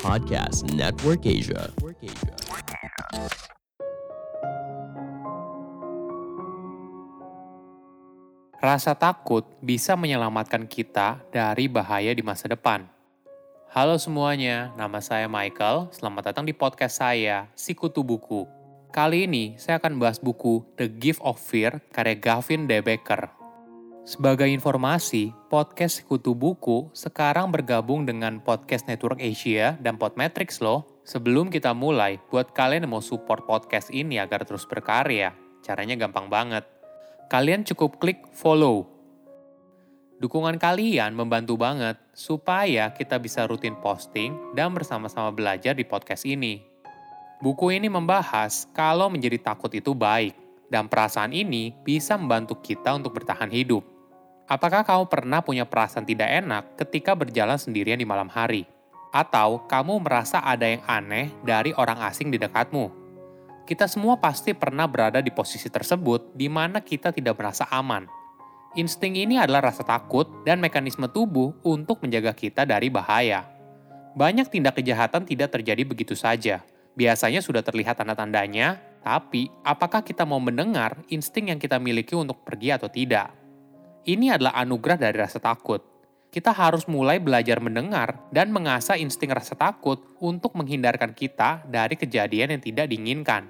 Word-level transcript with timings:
Podcast 0.00 0.64
Network 0.72 1.20
Asia. 1.28 1.68
Rasa 8.56 8.96
takut 8.96 9.44
bisa 9.60 10.00
menyelamatkan 10.00 10.64
kita 10.64 11.20
dari 11.28 11.68
bahaya 11.68 12.16
di 12.16 12.24
masa 12.24 12.48
depan. 12.48 12.88
Halo 13.68 14.00
semuanya, 14.00 14.72
nama 14.80 15.04
saya 15.04 15.28
Michael. 15.28 15.92
Selamat 15.92 16.32
datang 16.32 16.48
di 16.48 16.56
podcast 16.56 17.04
saya, 17.04 17.52
Sikutu 17.52 18.00
Buku. 18.00 18.48
Kali 18.96 19.28
ini 19.28 19.60
saya 19.60 19.76
akan 19.76 20.00
bahas 20.00 20.16
buku 20.16 20.64
The 20.80 20.88
Gift 20.88 21.20
of 21.20 21.36
Fear 21.36 21.84
karya 21.92 22.16
Gavin 22.16 22.64
De 22.64 22.80
Becker. 22.80 23.43
Sebagai 24.04 24.46
informasi, 24.52 25.32
podcast 25.48 26.04
Sikutu 26.04 26.36
Buku 26.36 26.92
sekarang 26.92 27.48
bergabung 27.48 28.04
dengan 28.04 28.36
Podcast 28.44 28.84
Network 28.84 29.16
Asia 29.16 29.80
dan 29.80 29.96
Podmetrics 29.96 30.60
loh. 30.60 30.84
Sebelum 31.08 31.48
kita 31.48 31.72
mulai, 31.72 32.20
buat 32.28 32.52
kalian 32.52 32.84
yang 32.84 32.92
mau 32.96 33.04
support 33.04 33.48
podcast 33.48 33.88
ini 33.88 34.20
agar 34.20 34.44
terus 34.44 34.68
berkarya, 34.68 35.32
caranya 35.64 35.96
gampang 35.96 36.28
banget 36.28 36.68
kalian 37.28 37.64
cukup 37.64 37.98
klik 37.98 38.20
follow. 38.36 38.86
Dukungan 40.20 40.56
kalian 40.56 41.16
membantu 41.16 41.58
banget 41.58 41.98
supaya 42.14 42.94
kita 42.94 43.18
bisa 43.18 43.44
rutin 43.48 43.74
posting 43.82 44.54
dan 44.54 44.70
bersama-sama 44.70 45.34
belajar 45.34 45.74
di 45.74 45.82
podcast 45.82 46.22
ini. 46.24 46.62
Buku 47.42 47.74
ini 47.74 47.90
membahas 47.90 48.70
kalau 48.70 49.10
menjadi 49.10 49.52
takut 49.52 49.68
itu 49.74 49.92
baik, 49.92 50.32
dan 50.70 50.88
perasaan 50.88 51.34
ini 51.34 51.74
bisa 51.84 52.16
membantu 52.16 52.62
kita 52.62 52.94
untuk 52.94 53.18
bertahan 53.20 53.50
hidup. 53.50 53.93
Apakah 54.44 54.84
kamu 54.84 55.08
pernah 55.08 55.40
punya 55.40 55.64
perasaan 55.64 56.04
tidak 56.04 56.28
enak 56.28 56.76
ketika 56.76 57.16
berjalan 57.16 57.56
sendirian 57.56 57.96
di 57.96 58.04
malam 58.04 58.28
hari? 58.28 58.68
Atau 59.08 59.64
kamu 59.64 60.04
merasa 60.04 60.44
ada 60.44 60.68
yang 60.68 60.84
aneh 60.84 61.32
dari 61.40 61.72
orang 61.72 62.04
asing 62.04 62.28
di 62.28 62.36
dekatmu? 62.36 62.92
Kita 63.64 63.88
semua 63.88 64.20
pasti 64.20 64.52
pernah 64.52 64.84
berada 64.84 65.24
di 65.24 65.32
posisi 65.32 65.72
tersebut 65.72 66.36
di 66.36 66.52
mana 66.52 66.84
kita 66.84 67.08
tidak 67.08 67.40
merasa 67.40 67.64
aman. 67.72 68.04
Insting 68.76 69.16
ini 69.16 69.40
adalah 69.40 69.72
rasa 69.72 69.80
takut 69.80 70.28
dan 70.44 70.60
mekanisme 70.60 71.08
tubuh 71.08 71.56
untuk 71.64 72.04
menjaga 72.04 72.36
kita 72.36 72.68
dari 72.68 72.92
bahaya. 72.92 73.48
Banyak 74.12 74.52
tindak 74.52 74.76
kejahatan 74.76 75.24
tidak 75.24 75.56
terjadi 75.56 75.88
begitu 75.88 76.12
saja. 76.12 76.60
Biasanya 76.92 77.40
sudah 77.40 77.64
terlihat 77.64 77.96
tanda-tandanya, 77.96 78.76
tapi 79.00 79.48
apakah 79.64 80.04
kita 80.04 80.28
mau 80.28 80.42
mendengar 80.42 81.00
insting 81.08 81.48
yang 81.48 81.56
kita 81.56 81.80
miliki 81.80 82.12
untuk 82.12 82.44
pergi 82.44 82.76
atau 82.76 82.92
tidak? 82.92 83.43
Ini 84.04 84.36
adalah 84.36 84.52
anugerah 84.60 85.00
dari 85.00 85.16
rasa 85.16 85.40
takut. 85.40 85.80
Kita 86.28 86.52
harus 86.52 86.84
mulai 86.84 87.16
belajar 87.24 87.56
mendengar 87.64 88.20
dan 88.28 88.52
mengasah 88.52 89.00
insting 89.00 89.32
rasa 89.32 89.56
takut 89.56 89.96
untuk 90.20 90.52
menghindarkan 90.60 91.16
kita 91.16 91.64
dari 91.64 91.96
kejadian 91.96 92.52
yang 92.52 92.60
tidak 92.60 92.92
diinginkan. 92.92 93.48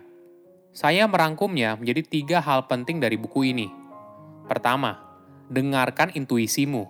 Saya 0.71 1.11
merangkumnya 1.11 1.75
menjadi 1.75 2.07
tiga 2.07 2.39
hal 2.39 2.71
penting 2.71 3.03
dari 3.03 3.19
buku 3.19 3.51
ini. 3.51 3.67
Pertama, 4.47 5.03
dengarkan 5.51 6.15
intuisimu. 6.15 6.87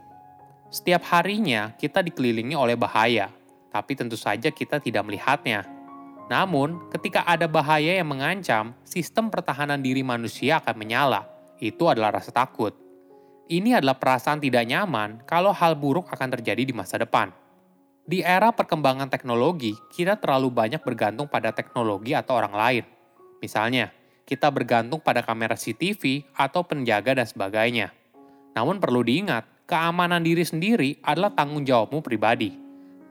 Setiap 0.69 1.01
harinya 1.17 1.73
kita 1.81 2.05
dikelilingi 2.05 2.53
oleh 2.53 2.77
bahaya, 2.77 3.33
tapi 3.73 3.97
tentu 3.97 4.21
saja 4.21 4.53
kita 4.53 4.77
tidak 4.77 5.09
melihatnya. 5.09 5.65
Namun, 6.28 6.93
ketika 6.93 7.25
ada 7.25 7.49
bahaya 7.49 7.97
yang 7.97 8.12
mengancam, 8.12 8.77
sistem 8.84 9.33
pertahanan 9.33 9.81
diri 9.81 10.05
manusia 10.05 10.61
akan 10.61 10.77
menyala. 10.77 11.25
Itu 11.56 11.89
adalah 11.89 12.21
rasa 12.21 12.28
takut. 12.28 12.84
Ini 13.45 13.77
adalah 13.77 14.00
perasaan 14.00 14.41
tidak 14.41 14.64
nyaman 14.64 15.20
kalau 15.28 15.53
hal 15.53 15.77
buruk 15.77 16.09
akan 16.09 16.33
terjadi 16.33 16.64
di 16.64 16.73
masa 16.73 16.97
depan. 16.97 17.28
Di 18.05 18.25
era 18.25 18.53
perkembangan 18.53 19.12
teknologi, 19.12 19.77
kita 19.92 20.17
terlalu 20.17 20.48
banyak 20.48 20.81
bergantung 20.81 21.28
pada 21.28 21.53
teknologi 21.53 22.17
atau 22.17 22.41
orang 22.41 22.56
lain. 22.56 22.84
Misalnya, 23.44 23.93
kita 24.25 24.49
bergantung 24.49 25.00
pada 25.00 25.21
kamera 25.21 25.56
CCTV 25.56 26.25
atau 26.32 26.65
penjaga 26.65 27.21
dan 27.21 27.28
sebagainya. 27.28 27.93
Namun 28.56 28.81
perlu 28.81 29.05
diingat, 29.05 29.44
keamanan 29.69 30.25
diri 30.25 30.44
sendiri 30.44 30.97
adalah 31.05 31.32
tanggung 31.32 31.69
jawabmu 31.69 32.00
pribadi. 32.00 32.56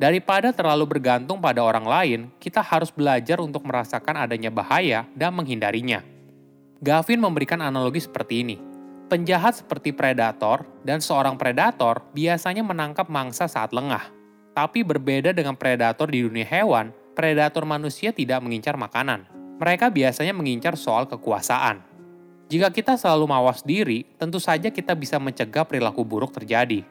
Daripada 0.01 0.49
terlalu 0.49 0.97
bergantung 0.97 1.37
pada 1.37 1.61
orang 1.61 1.85
lain, 1.85 2.19
kita 2.41 2.65
harus 2.65 2.89
belajar 2.89 3.37
untuk 3.37 3.61
merasakan 3.69 4.25
adanya 4.25 4.49
bahaya 4.49 5.05
dan 5.13 5.37
menghindarinya. 5.37 6.01
Gavin 6.81 7.21
memberikan 7.21 7.61
analogi 7.61 8.01
seperti 8.01 8.41
ini. 8.41 8.72
Penjahat 9.11 9.61
seperti 9.63 9.91
predator 9.91 10.63
dan 10.81 11.03
seorang 11.03 11.35
predator 11.35 12.01
biasanya 12.15 12.63
menangkap 12.63 13.07
mangsa 13.11 13.45
saat 13.45 13.75
lengah. 13.75 14.09
Tapi 14.53 14.85
berbeda 14.85 15.33
dengan 15.33 15.57
predator 15.57 16.07
di 16.09 16.23
dunia 16.23 16.45
hewan, 16.45 16.93
predator 17.13 17.65
manusia 17.65 18.13
tidak 18.13 18.41
mengincar 18.41 18.77
makanan 18.77 19.33
mereka 19.63 19.87
biasanya 19.87 20.33
mengincar 20.33 20.75
soal 20.75 21.07
kekuasaan. 21.07 21.79
Jika 22.51 22.69
kita 22.69 22.99
selalu 22.99 23.25
mawas 23.31 23.63
diri, 23.63 24.05
tentu 24.19 24.37
saja 24.37 24.69
kita 24.69 24.93
bisa 24.93 25.17
mencegah 25.17 25.65
perilaku 25.65 26.03
buruk 26.05 26.35
terjadi. 26.35 26.83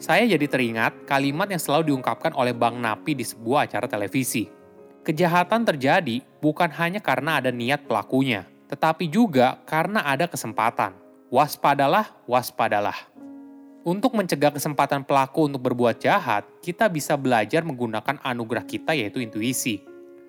Saya 0.00 0.24
jadi 0.24 0.44
teringat 0.44 1.08
kalimat 1.08 1.48
yang 1.48 1.60
selalu 1.60 1.92
diungkapkan 1.92 2.36
oleh 2.36 2.52
Bang 2.52 2.76
Napi 2.76 3.16
di 3.16 3.24
sebuah 3.24 3.68
acara 3.68 3.88
televisi. 3.88 4.48
Kejahatan 5.00 5.64
terjadi 5.64 6.20
bukan 6.44 6.68
hanya 6.76 7.00
karena 7.00 7.40
ada 7.40 7.48
niat 7.48 7.88
pelakunya, 7.88 8.44
tetapi 8.68 9.08
juga 9.08 9.60
karena 9.64 10.04
ada 10.04 10.28
kesempatan. 10.28 10.92
Waspadalah, 11.30 12.10
waspadalah. 12.26 12.98
Untuk 13.86 14.12
mencegah 14.12 14.52
kesempatan 14.52 15.06
pelaku 15.06 15.46
untuk 15.46 15.62
berbuat 15.62 16.02
jahat, 16.02 16.44
kita 16.60 16.90
bisa 16.90 17.16
belajar 17.16 17.64
menggunakan 17.64 18.18
anugerah 18.20 18.66
kita 18.66 18.92
yaitu 18.92 19.22
intuisi. 19.22 19.80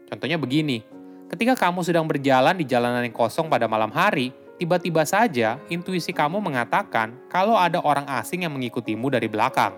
Contohnya 0.08 0.38
begini, 0.38 0.86
Ketika 1.32 1.56
kamu 1.56 1.80
sedang 1.88 2.04
berjalan 2.12 2.60
di 2.60 2.68
jalanan 2.68 3.08
yang 3.08 3.16
kosong 3.16 3.48
pada 3.48 3.64
malam 3.64 3.88
hari, 3.88 4.36
tiba-tiba 4.60 5.08
saja 5.08 5.64
intuisi 5.72 6.12
kamu 6.12 6.44
mengatakan 6.44 7.16
kalau 7.32 7.56
ada 7.56 7.80
orang 7.80 8.04
asing 8.20 8.44
yang 8.44 8.52
mengikutimu 8.52 9.08
dari 9.08 9.32
belakang. 9.32 9.72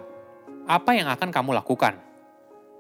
Apa 0.66 0.98
yang 0.98 1.14
akan 1.14 1.30
kamu 1.30 1.54
lakukan? 1.54 1.94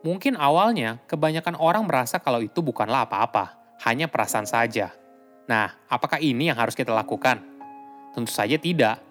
Mungkin 0.02 0.34
awalnya 0.42 0.98
kebanyakan 1.06 1.54
orang 1.62 1.86
merasa 1.86 2.18
kalau 2.18 2.42
itu 2.42 2.66
bukanlah 2.66 3.06
apa-apa, 3.06 3.54
hanya 3.86 4.10
perasaan 4.10 4.50
saja. 4.50 4.90
Nah, 5.46 5.78
apakah 5.86 6.18
ini 6.18 6.50
yang 6.50 6.58
harus 6.58 6.74
kita 6.74 6.90
lakukan? 6.90 7.46
Tentu 8.14 8.30
saja 8.30 8.56
tidak. 8.62 9.02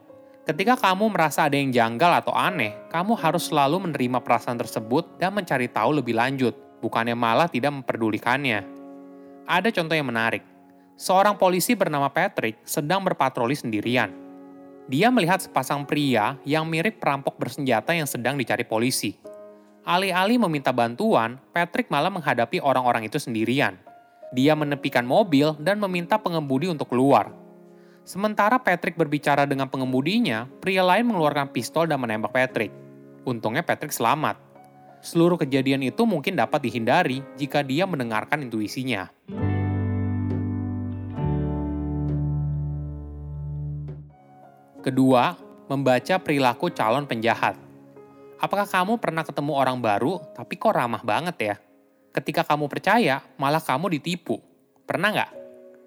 Ketika 0.43 0.75
kamu 0.75 1.11
merasa 1.15 1.47
ada 1.47 1.55
yang 1.55 1.71
janggal 1.71 2.23
atau 2.23 2.35
aneh, 2.35 2.75
kamu 2.91 3.15
harus 3.15 3.47
selalu 3.47 3.91
menerima 3.91 4.19
perasaan 4.23 4.59
tersebut 4.59 5.19
dan 5.19 5.35
mencari 5.35 5.71
tahu 5.71 6.03
lebih 6.03 6.19
lanjut, 6.19 6.55
bukannya 6.83 7.15
malah 7.15 7.47
tidak 7.47 7.71
memperdulikannya. 7.71 8.67
Ada 9.47 9.71
contoh 9.71 9.95
yang 9.95 10.11
menarik. 10.11 10.43
Seorang 10.99 11.35
polisi 11.35 11.75
bernama 11.75 12.11
Patrick 12.11 12.63
sedang 12.63 13.03
berpatroli 13.03 13.55
sendirian. 13.59 14.11
Dia 14.87 15.15
melihat 15.15 15.43
sepasang 15.43 15.87
pria 15.87 16.39
yang 16.43 16.67
mirip 16.67 16.99
perampok 16.99 17.39
bersenjata 17.39 17.95
yang 17.95 18.07
sedang 18.07 18.35
dicari 18.35 18.67
polisi. 18.67 19.15
Alih-alih 19.83 20.39
meminta 20.47 20.71
bantuan, 20.71 21.43
Patrick 21.51 21.91
malah 21.91 22.11
menghadapi 22.11 22.63
orang-orang 22.63 23.07
itu 23.07 23.19
sendirian. 23.19 23.79
Dia 24.31 24.55
menepikan 24.55 25.03
mobil 25.03 25.59
dan 25.59 25.83
meminta 25.83 26.19
pengemudi 26.23 26.71
untuk 26.71 26.91
keluar. 26.95 27.42
Sementara 28.03 28.59
Patrick 28.59 28.99
berbicara 28.99 29.47
dengan 29.47 29.71
pengemudinya, 29.71 30.51
pria 30.59 30.83
lain 30.83 31.07
mengeluarkan 31.07 31.55
pistol 31.55 31.87
dan 31.87 32.03
menembak 32.03 32.35
Patrick. 32.35 32.75
Untungnya 33.23 33.63
Patrick 33.63 33.95
selamat. 33.95 34.43
Seluruh 34.99 35.39
kejadian 35.39 35.87
itu 35.87 36.03
mungkin 36.03 36.35
dapat 36.35 36.67
dihindari 36.67 37.23
jika 37.39 37.63
dia 37.63 37.87
mendengarkan 37.87 38.43
intuisinya. 38.43 39.07
Kedua, 44.83 45.39
membaca 45.71 46.19
perilaku 46.19 46.75
calon 46.75 47.07
penjahat. 47.07 47.55
Apakah 48.43 48.67
kamu 48.67 48.99
pernah 48.99 49.23
ketemu 49.23 49.55
orang 49.55 49.79
baru 49.79 50.19
tapi 50.35 50.59
kok 50.59 50.75
ramah 50.75 51.07
banget 51.07 51.37
ya? 51.39 51.55
Ketika 52.11 52.43
kamu 52.43 52.67
percaya, 52.67 53.23
malah 53.39 53.63
kamu 53.63 53.95
ditipu. 53.95 54.43
Pernah 54.83 55.15
nggak? 55.15 55.42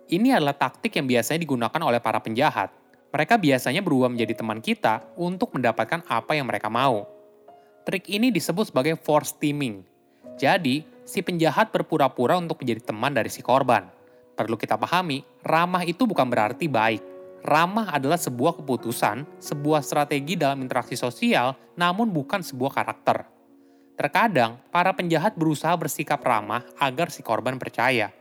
Ini 0.05 0.37
adalah 0.37 0.53
taktik 0.53 0.93
yang 0.93 1.09
biasanya 1.09 1.41
digunakan 1.41 1.81
oleh 1.81 1.97
para 1.97 2.21
penjahat. 2.21 2.69
Mereka 3.09 3.41
biasanya 3.41 3.81
berubah 3.81 4.13
menjadi 4.13 4.37
teman 4.37 4.61
kita 4.61 5.01
untuk 5.17 5.57
mendapatkan 5.57 6.05
apa 6.05 6.37
yang 6.37 6.45
mereka 6.45 6.69
mau. 6.69 7.09
Trik 7.85 8.05
ini 8.13 8.29
disebut 8.29 8.69
sebagai 8.69 8.97
force 9.01 9.33
teaming. 9.33 9.81
Jadi, 10.37 10.85
si 11.07 11.25
penjahat 11.25 11.73
berpura-pura 11.73 12.37
untuk 12.37 12.61
menjadi 12.61 12.91
teman 12.93 13.17
dari 13.17 13.33
si 13.33 13.41
korban. 13.41 13.89
Perlu 14.35 14.59
kita 14.59 14.75
pahami, 14.75 15.23
ramah 15.41 15.81
itu 15.87 16.03
bukan 16.03 16.27
berarti 16.27 16.67
baik. 16.67 17.01
Ramah 17.45 17.93
adalah 17.93 18.17
sebuah 18.17 18.61
keputusan, 18.61 19.41
sebuah 19.41 19.85
strategi 19.85 20.33
dalam 20.35 20.59
interaksi 20.65 20.97
sosial, 20.97 21.55
namun 21.77 22.09
bukan 22.09 22.41
sebuah 22.41 22.73
karakter. 22.73 23.25
Terkadang, 23.95 24.59
para 24.69 24.91
penjahat 24.91 25.39
berusaha 25.39 25.71
bersikap 25.79 26.19
ramah 26.19 26.67
agar 26.81 27.07
si 27.07 27.23
korban 27.23 27.55
percaya. 27.55 28.11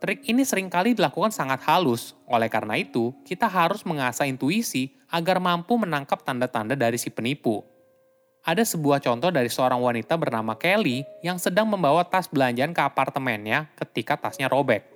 Trik 0.00 0.24
ini 0.32 0.48
sering 0.48 0.72
kali 0.72 0.96
dilakukan 0.96 1.28
sangat 1.28 1.60
halus, 1.68 2.16
oleh 2.24 2.48
karena 2.48 2.72
itu, 2.80 3.12
kita 3.20 3.44
harus 3.44 3.84
mengasah 3.84 4.24
intuisi 4.24 4.96
agar 5.12 5.36
mampu 5.44 5.76
menangkap 5.76 6.24
tanda-tanda 6.24 6.72
dari 6.72 6.96
si 6.96 7.12
penipu. 7.12 7.60
Ada 8.40 8.64
sebuah 8.64 9.04
contoh 9.04 9.28
dari 9.28 9.52
seorang 9.52 9.76
wanita 9.76 10.16
bernama 10.16 10.56
Kelly 10.56 11.04
yang 11.20 11.36
sedang 11.36 11.68
membawa 11.68 12.00
tas 12.08 12.32
belanjaan 12.32 12.72
ke 12.72 12.80
apartemennya 12.80 13.68
ketika 13.76 14.16
tasnya 14.16 14.48
robek. 14.48 14.88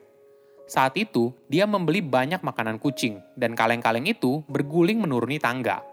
Saat 0.64 0.96
itu, 0.96 1.36
dia 1.52 1.68
membeli 1.68 2.00
banyak 2.00 2.40
makanan 2.40 2.80
kucing, 2.80 3.20
dan 3.36 3.52
kaleng-kaleng 3.52 4.08
itu 4.08 4.40
berguling 4.48 4.96
menuruni 4.96 5.36
tangga. 5.36 5.84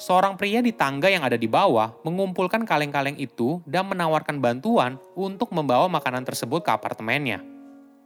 Seorang 0.00 0.40
pria 0.40 0.64
di 0.64 0.72
tangga 0.72 1.12
yang 1.12 1.28
ada 1.28 1.36
di 1.36 1.44
bawah 1.44 1.92
mengumpulkan 2.08 2.64
kaleng-kaleng 2.64 3.20
itu 3.20 3.60
dan 3.68 3.84
menawarkan 3.84 4.40
bantuan 4.40 4.96
untuk 5.12 5.52
membawa 5.52 5.92
makanan 5.92 6.24
tersebut 6.24 6.64
ke 6.64 6.72
apartemennya. 6.72 7.59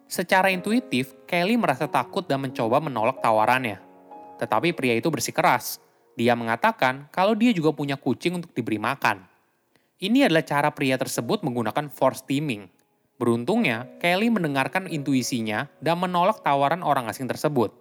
Secara 0.05 0.53
intuitif, 0.53 1.17
Kelly 1.25 1.57
merasa 1.57 1.89
takut 1.89 2.25
dan 2.29 2.45
mencoba 2.45 2.79
menolak 2.79 3.25
tawarannya. 3.25 3.81
Tetapi 4.37 4.77
pria 4.77 4.95
itu 4.99 5.09
bersikeras. 5.09 5.81
Dia 6.15 6.39
mengatakan 6.39 7.11
kalau 7.11 7.35
dia 7.35 7.51
juga 7.51 7.75
punya 7.75 7.99
kucing 7.99 8.39
untuk 8.39 8.55
diberi 8.55 8.79
makan. 8.79 9.25
Ini 9.99 10.29
adalah 10.29 10.45
cara 10.45 10.69
pria 10.71 10.95
tersebut 11.01 11.43
menggunakan 11.43 11.91
force 11.91 12.23
teaming. 12.29 12.69
Beruntungnya, 13.17 13.89
Kelly 14.03 14.29
mendengarkan 14.29 14.91
intuisinya 14.91 15.71
dan 15.79 16.03
menolak 16.03 16.43
tawaran 16.43 16.83
orang 16.83 17.07
asing 17.09 17.31
tersebut. 17.31 17.73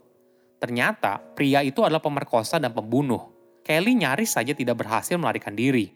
Ternyata, 0.62 1.20
pria 1.36 1.60
itu 1.66 1.84
adalah 1.84 2.00
pemerkosa 2.00 2.62
dan 2.62 2.72
pembunuh. 2.72 3.34
Kelly 3.66 3.98
nyaris 3.98 4.40
saja 4.40 4.56
tidak 4.56 4.80
berhasil 4.80 5.20
melarikan 5.20 5.58
diri. 5.58 5.92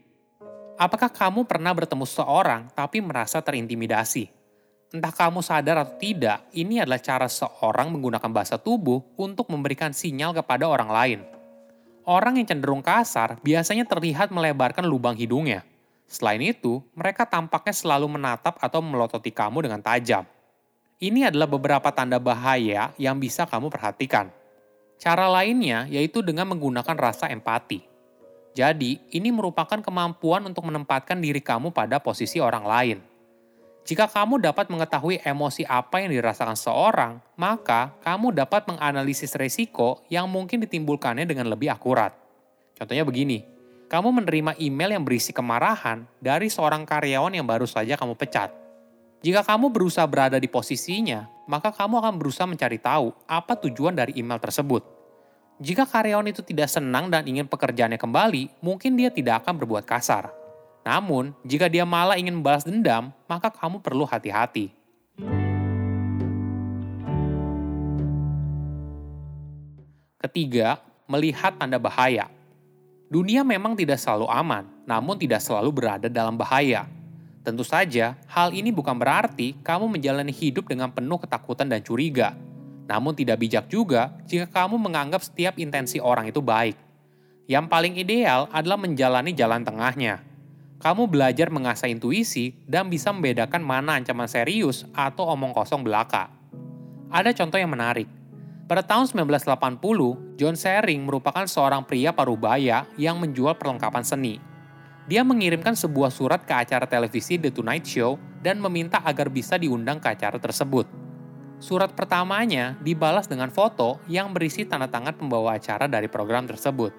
Apakah 0.78 1.10
kamu 1.10 1.50
pernah 1.50 1.74
bertemu 1.74 2.06
seseorang 2.06 2.70
tapi 2.74 3.02
merasa 3.02 3.42
terintimidasi? 3.42 4.37
Entah 4.88 5.12
kamu 5.12 5.44
sadar 5.44 5.84
atau 5.84 6.00
tidak, 6.00 6.48
ini 6.56 6.80
adalah 6.80 7.04
cara 7.04 7.28
seorang 7.28 7.92
menggunakan 7.92 8.32
bahasa 8.32 8.56
tubuh 8.56 9.04
untuk 9.20 9.52
memberikan 9.52 9.92
sinyal 9.92 10.32
kepada 10.32 10.64
orang 10.64 10.88
lain. 10.88 11.20
Orang 12.08 12.40
yang 12.40 12.48
cenderung 12.48 12.80
kasar 12.80 13.36
biasanya 13.44 13.84
terlihat 13.84 14.32
melebarkan 14.32 14.88
lubang 14.88 15.20
hidungnya. 15.20 15.68
Selain 16.08 16.40
itu, 16.40 16.80
mereka 16.96 17.28
tampaknya 17.28 17.76
selalu 17.76 18.08
menatap 18.16 18.56
atau 18.64 18.80
melototi 18.80 19.28
kamu 19.28 19.68
dengan 19.68 19.84
tajam. 19.84 20.24
Ini 21.04 21.36
adalah 21.36 21.52
beberapa 21.52 21.92
tanda 21.92 22.16
bahaya 22.16 22.96
yang 22.96 23.20
bisa 23.20 23.44
kamu 23.44 23.68
perhatikan. 23.68 24.32
Cara 24.96 25.28
lainnya 25.28 25.84
yaitu 25.92 26.24
dengan 26.24 26.48
menggunakan 26.48 26.96
rasa 26.96 27.28
empati. 27.28 27.84
Jadi, 28.56 29.04
ini 29.12 29.36
merupakan 29.36 29.84
kemampuan 29.84 30.48
untuk 30.48 30.64
menempatkan 30.64 31.20
diri 31.20 31.44
kamu 31.44 31.76
pada 31.76 32.00
posisi 32.00 32.40
orang 32.40 32.64
lain. 32.64 33.17
Jika 33.88 34.04
kamu 34.04 34.44
dapat 34.44 34.68
mengetahui 34.68 35.24
emosi 35.24 35.64
apa 35.64 36.04
yang 36.04 36.12
dirasakan 36.12 36.60
seorang, 36.60 37.24
maka 37.40 37.96
kamu 38.04 38.36
dapat 38.36 38.68
menganalisis 38.68 39.32
resiko 39.40 40.04
yang 40.12 40.28
mungkin 40.28 40.60
ditimbulkannya 40.60 41.24
dengan 41.24 41.48
lebih 41.48 41.72
akurat. 41.72 42.12
Contohnya 42.76 43.08
begini, 43.08 43.48
kamu 43.88 44.12
menerima 44.12 44.60
email 44.60 45.00
yang 45.00 45.08
berisi 45.08 45.32
kemarahan 45.32 46.04
dari 46.20 46.52
seorang 46.52 46.84
karyawan 46.84 47.32
yang 47.32 47.48
baru 47.48 47.64
saja 47.64 47.96
kamu 47.96 48.20
pecat. 48.20 48.52
Jika 49.24 49.48
kamu 49.48 49.72
berusaha 49.72 50.04
berada 50.04 50.36
di 50.36 50.52
posisinya, 50.52 51.48
maka 51.48 51.72
kamu 51.72 52.04
akan 52.04 52.20
berusaha 52.20 52.44
mencari 52.44 52.84
tahu 52.84 53.16
apa 53.24 53.56
tujuan 53.56 53.96
dari 53.96 54.20
email 54.20 54.44
tersebut. 54.44 54.84
Jika 55.64 55.88
karyawan 55.88 56.28
itu 56.28 56.44
tidak 56.44 56.68
senang 56.68 57.08
dan 57.08 57.24
ingin 57.24 57.48
pekerjaannya 57.48 57.96
kembali, 57.96 58.60
mungkin 58.60 59.00
dia 59.00 59.16
tidak 59.16 59.48
akan 59.48 59.64
berbuat 59.64 59.88
kasar. 59.88 60.28
Namun, 60.88 61.36
jika 61.44 61.68
dia 61.68 61.84
malah 61.84 62.16
ingin 62.16 62.40
membalas 62.40 62.64
dendam, 62.64 63.12
maka 63.28 63.52
kamu 63.52 63.84
perlu 63.84 64.08
hati-hati. 64.08 64.72
Ketiga, 70.16 70.80
melihat 71.12 71.60
tanda 71.60 71.76
bahaya. 71.76 72.32
Dunia 73.12 73.44
memang 73.44 73.76
tidak 73.76 74.00
selalu 74.00 74.32
aman, 74.32 74.64
namun 74.88 75.20
tidak 75.20 75.44
selalu 75.44 75.76
berada 75.76 76.08
dalam 76.08 76.40
bahaya. 76.40 76.88
Tentu 77.44 77.68
saja, 77.68 78.16
hal 78.32 78.56
ini 78.56 78.72
bukan 78.72 78.96
berarti 78.96 79.60
kamu 79.64 79.92
menjalani 79.92 80.32
hidup 80.32 80.72
dengan 80.72 80.88
penuh 80.88 81.20
ketakutan 81.20 81.68
dan 81.68 81.84
curiga. 81.84 82.32
Namun 82.88 83.12
tidak 83.12 83.44
bijak 83.44 83.68
juga 83.68 84.16
jika 84.24 84.48
kamu 84.48 84.80
menganggap 84.80 85.20
setiap 85.20 85.60
intensi 85.60 86.00
orang 86.00 86.32
itu 86.32 86.40
baik. 86.40 86.80
Yang 87.48 87.66
paling 87.72 87.96
ideal 87.96 88.52
adalah 88.52 88.76
menjalani 88.76 89.32
jalan 89.32 89.64
tengahnya, 89.64 90.27
kamu 90.78 91.10
belajar 91.10 91.50
mengasah 91.50 91.90
intuisi 91.90 92.54
dan 92.70 92.86
bisa 92.86 93.10
membedakan 93.10 93.66
mana 93.66 93.98
ancaman 93.98 94.30
serius 94.30 94.86
atau 94.94 95.26
omong 95.34 95.54
kosong 95.54 95.82
belaka. 95.82 96.30
Ada 97.10 97.34
contoh 97.34 97.58
yang 97.58 97.74
menarik. 97.74 98.06
Pada 98.68 98.84
tahun 98.84 99.08
1980, 99.08 100.36
John 100.36 100.56
Sering 100.60 101.08
merupakan 101.08 101.48
seorang 101.48 101.88
pria 101.88 102.12
parubaya 102.12 102.84
yang 103.00 103.18
menjual 103.18 103.56
perlengkapan 103.56 104.04
seni. 104.04 104.44
Dia 105.08 105.24
mengirimkan 105.24 105.72
sebuah 105.72 106.12
surat 106.12 106.44
ke 106.44 106.52
acara 106.52 106.84
televisi 106.84 107.40
The 107.40 107.48
Tonight 107.48 107.88
Show 107.88 108.20
dan 108.44 108.60
meminta 108.60 109.00
agar 109.08 109.32
bisa 109.32 109.56
diundang 109.56 110.04
ke 110.04 110.12
acara 110.12 110.36
tersebut. 110.36 110.84
Surat 111.64 111.96
pertamanya 111.96 112.76
dibalas 112.84 113.26
dengan 113.26 113.50
foto 113.50 114.04
yang 114.12 114.36
berisi 114.36 114.68
tanda 114.68 114.92
tangan 114.92 115.16
pembawa 115.16 115.56
acara 115.58 115.88
dari 115.88 116.12
program 116.12 116.44
tersebut. 116.46 116.92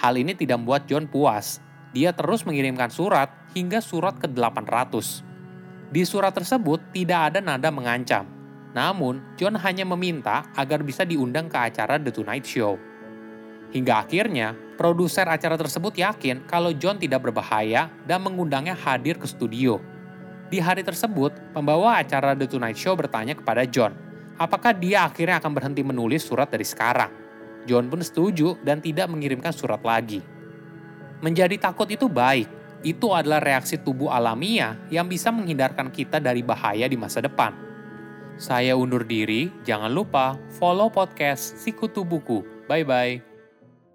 Hal 0.00 0.16
ini 0.16 0.32
tidak 0.32 0.64
membuat 0.64 0.88
John 0.88 1.06
puas 1.12 1.60
dia 1.96 2.12
terus 2.12 2.44
mengirimkan 2.44 2.92
surat 2.92 3.32
hingga 3.56 3.80
surat 3.80 4.20
ke-800. 4.20 5.24
Di 5.88 6.04
surat 6.04 6.36
tersebut 6.36 6.92
tidak 6.92 7.32
ada 7.32 7.40
nada 7.40 7.72
mengancam. 7.72 8.28
Namun, 8.76 9.24
John 9.40 9.56
hanya 9.56 9.88
meminta 9.88 10.44
agar 10.52 10.84
bisa 10.84 11.08
diundang 11.08 11.48
ke 11.48 11.56
acara 11.56 11.96
The 11.96 12.12
Tonight 12.12 12.44
Show. 12.44 12.76
Hingga 13.72 14.04
akhirnya, 14.04 14.52
produser 14.76 15.24
acara 15.24 15.56
tersebut 15.56 15.96
yakin 15.96 16.44
kalau 16.44 16.76
John 16.76 17.00
tidak 17.00 17.24
berbahaya 17.24 17.88
dan 18.04 18.20
mengundangnya 18.20 18.76
hadir 18.76 19.16
ke 19.16 19.24
studio. 19.24 19.80
Di 20.52 20.60
hari 20.60 20.84
tersebut, 20.84 21.32
pembawa 21.56 22.04
acara 22.04 22.36
The 22.36 22.44
Tonight 22.44 22.76
Show 22.76 22.92
bertanya 22.92 23.32
kepada 23.32 23.64
John, 23.64 23.96
apakah 24.36 24.76
dia 24.76 25.08
akhirnya 25.08 25.40
akan 25.40 25.56
berhenti 25.56 25.80
menulis 25.80 26.28
surat 26.28 26.52
dari 26.52 26.68
sekarang. 26.68 27.08
John 27.64 27.88
pun 27.88 28.04
setuju 28.04 28.60
dan 28.60 28.84
tidak 28.84 29.08
mengirimkan 29.08 29.56
surat 29.56 29.80
lagi. 29.80 30.35
Menjadi 31.24 31.56
takut 31.56 31.88
itu 31.88 32.08
baik. 32.10 32.48
Itu 32.84 33.16
adalah 33.16 33.40
reaksi 33.40 33.80
tubuh 33.80 34.12
alamiah 34.12 34.76
yang 34.92 35.08
bisa 35.08 35.32
menghindarkan 35.32 35.90
kita 35.90 36.20
dari 36.20 36.44
bahaya 36.44 36.86
di 36.86 36.94
masa 36.94 37.24
depan. 37.24 37.56
Saya 38.36 38.76
undur 38.76 39.08
diri, 39.08 39.48
jangan 39.64 39.88
lupa 39.88 40.36
follow 40.60 40.92
podcast 40.92 41.56
Sikutu 41.56 42.04
Buku. 42.04 42.44
Bye-bye. 42.68 43.36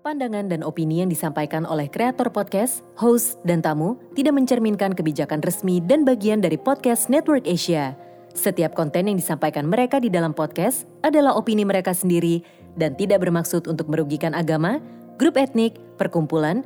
Pandangan 0.02 0.50
dan 0.50 0.66
opini 0.66 1.06
yang 1.06 1.14
disampaikan 1.14 1.62
oleh 1.62 1.86
kreator 1.86 2.34
podcast, 2.34 2.82
host, 2.98 3.38
dan 3.46 3.62
tamu 3.62 4.02
tidak 4.18 4.34
mencerminkan 4.34 4.98
kebijakan 4.98 5.46
resmi 5.46 5.78
dan 5.78 6.02
bagian 6.02 6.42
dari 6.42 6.58
podcast 6.58 7.06
Network 7.06 7.46
Asia. 7.46 7.94
Setiap 8.34 8.74
konten 8.74 9.14
yang 9.14 9.14
disampaikan 9.14 9.70
mereka 9.70 10.02
di 10.02 10.10
dalam 10.10 10.34
podcast 10.34 10.90
adalah 11.06 11.38
opini 11.38 11.62
mereka 11.62 11.94
sendiri 11.94 12.42
dan 12.74 12.98
tidak 12.98 13.22
bermaksud 13.22 13.70
untuk 13.70 13.94
merugikan 13.94 14.34
agama, 14.34 14.82
grup 15.22 15.38
etnik, 15.38 15.78
perkumpulan, 16.02 16.66